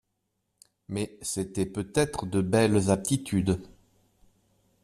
[0.89, 3.61] Mais c'étaient peut-être de belles aptitudes.